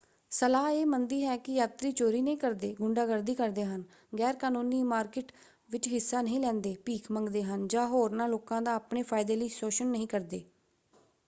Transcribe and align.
ਸਲਾਹ 0.31 0.69
ਇਹ 0.69 0.85
ਮੰਨਦੀ 0.85 1.21
ਹੈ 1.25 1.35
ਕਿ 1.37 1.53
ਯਾਤਰੀ 1.53 1.91
ਚੋਰੀ 1.91 2.21
ਨਹੀਂ 2.21 2.37
ਕਰਦੇ 2.37 2.73
ਗੁੰਡਾਗਰਦੀ 2.75 3.35
ਕਰਦੇ 3.35 3.63
ਹਨ 3.65 3.83
ਗੈਰ 4.19 4.35
ਕਾਨੂੰਨੀ 4.37 4.81
ਮਾਰਕੀਟ 4.85 5.31
ਵਿਚ 5.69 5.87
ਹਿੱਸਾ 5.87 6.21
ਨਹੀਂ 6.21 6.39
ਲੈਂਦੇ 6.39 6.75
ਭੀਖ 6.85 7.11
ਮੰਗਦੇ 7.11 7.43
ਹਨ 7.43 7.67
ਜਾਂ 7.67 7.87
ਹੋਰਨਾਂ 7.87 8.27
ਲੋਕਾਂ 8.29 8.61
ਦਾ 8.61 8.75
ਆਪਣੇ 8.75 9.03
ਫਾਇਦੇ 9.03 9.35
ਲਈ 9.35 9.49
ਸ਼ੋਸ਼ਣ 9.51 9.87
ਨਹੀਂ 9.87 10.07
ਕਰਦੇ 10.07 10.43